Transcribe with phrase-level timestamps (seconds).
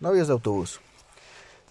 [0.00, 0.80] Novios de autobús.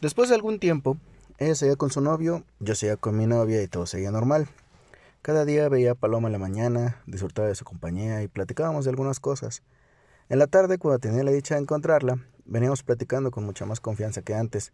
[0.02, 0.98] Después de algún tiempo,
[1.38, 4.50] ella seguía con su novio, yo seguía con mi novia y todo seguía normal.
[5.22, 8.90] Cada día veía a Paloma en la mañana, disfrutaba de su compañía y platicábamos de
[8.90, 9.64] algunas cosas.
[10.28, 14.22] En la tarde, cuando tenía la dicha de encontrarla, veníamos platicando con mucha más confianza
[14.22, 14.74] que antes,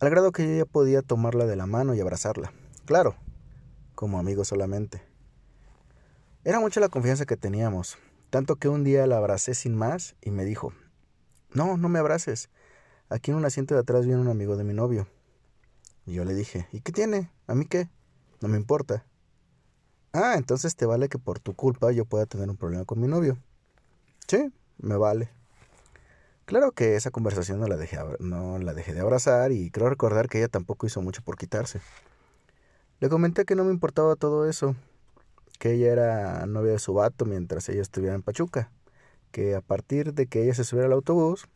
[0.00, 2.52] al grado que yo ya podía tomarla de la mano y abrazarla.
[2.86, 3.14] Claro,
[3.94, 5.00] como amigos solamente.
[6.42, 7.98] Era mucha la confianza que teníamos,
[8.30, 10.72] tanto que un día la abracé sin más y me dijo,
[11.52, 12.50] no, no me abraces.
[13.10, 15.08] Aquí en un asiento de atrás viene un amigo de mi novio.
[16.06, 17.28] Y yo le dije, ¿y qué tiene?
[17.48, 17.88] ¿A mí qué?
[18.40, 19.04] No me importa.
[20.12, 23.08] Ah, entonces te vale que por tu culpa yo pueda tener un problema con mi
[23.08, 23.36] novio.
[24.28, 25.28] Sí, me vale.
[26.44, 30.28] Claro que esa conversación no la dejé, no la dejé de abrazar y creo recordar
[30.28, 31.80] que ella tampoco hizo mucho por quitarse.
[33.00, 34.76] Le comenté que no me importaba todo eso,
[35.58, 38.70] que ella era novia de su vato mientras ella estuviera en Pachuca,
[39.32, 41.48] que a partir de que ella se subiera al autobús,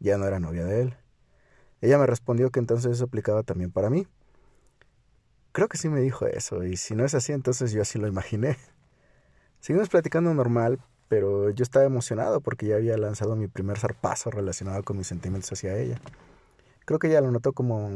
[0.00, 0.96] ya no era novia de él.
[1.80, 4.06] Ella me respondió que entonces eso aplicaba también para mí.
[5.52, 8.06] Creo que sí me dijo eso, y si no es así, entonces yo así lo
[8.06, 8.56] imaginé.
[9.60, 14.82] Seguimos platicando normal, pero yo estaba emocionado porque ya había lanzado mi primer zarpazo relacionado
[14.84, 16.00] con mis sentimientos hacia ella.
[16.84, 17.90] Creo que ella lo notó como,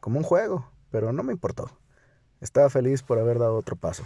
[0.00, 1.70] como un juego, pero no me importó.
[2.40, 4.04] Estaba feliz por haber dado otro paso.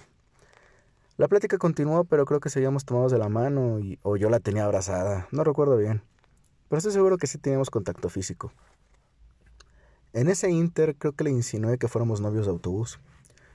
[1.17, 4.41] La plática continuó, pero creo que seguíamos tomados de la mano y, o yo la
[4.41, 6.03] tenía abrazada, no recuerdo bien.
[6.69, 8.53] Pero estoy seguro que sí teníamos contacto físico.
[10.12, 12.98] En ese inter creo que le insinué que fuéramos novios de autobús.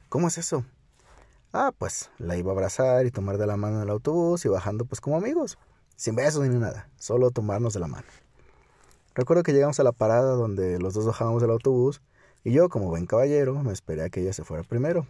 [0.10, 0.64] ¿Cómo es eso?
[1.54, 4.48] Ah, pues la iba a abrazar y tomar de la mano en el autobús y
[4.48, 5.58] bajando pues como amigos,
[5.98, 8.08] sin besos ni nada, solo tomarnos de la mano.
[9.14, 12.02] Recuerdo que llegamos a la parada donde los dos bajábamos del autobús
[12.46, 15.06] y yo, como buen caballero, me esperé a que ella se fuera primero.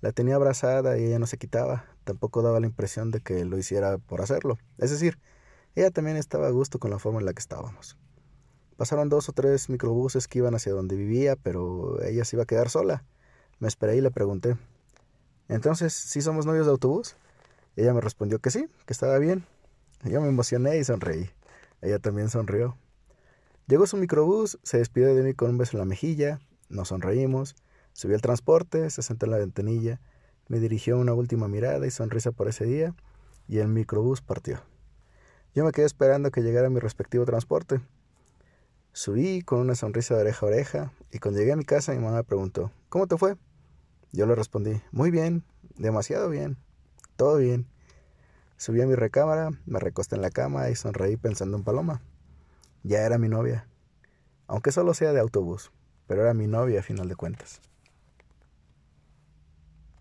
[0.00, 3.58] La tenía abrazada y ella no se quitaba, tampoco daba la impresión de que lo
[3.58, 4.58] hiciera por hacerlo.
[4.78, 5.18] Es decir,
[5.76, 7.96] ella también estaba a gusto con la forma en la que estábamos.
[8.76, 12.46] Pasaron dos o tres microbuses que iban hacia donde vivía, pero ella se iba a
[12.46, 13.04] quedar sola.
[13.58, 14.56] Me esperé y le pregunté,
[15.48, 17.16] ¿entonces sí somos novios de autobús?
[17.76, 19.44] Ella me respondió que sí, que estaba bien.
[20.02, 21.30] Yo me emocioné y sonreí.
[21.82, 22.76] Ella también sonrió.
[23.66, 27.56] Llegó su microbús, se despidió de mí con un beso en la mejilla, nos sonreímos,
[27.92, 30.00] subió al transporte, se sentó en la ventanilla,
[30.48, 32.94] me dirigió una última mirada y sonrisa por ese día,
[33.48, 34.60] y el microbús partió.
[35.56, 37.80] Yo me quedé esperando que llegara mi respectivo transporte.
[38.92, 41.98] Subí con una sonrisa de oreja a oreja y cuando llegué a mi casa mi
[41.98, 43.36] mamá me preguntó, ¿cómo te fue?
[44.12, 45.44] Yo le respondí, muy bien,
[45.78, 46.58] demasiado bien,
[47.16, 47.66] todo bien.
[48.58, 52.02] Subí a mi recámara, me recosté en la cama y sonreí pensando en Paloma.
[52.82, 53.66] Ya era mi novia,
[54.48, 55.72] aunque solo sea de autobús,
[56.06, 57.62] pero era mi novia a final de cuentas.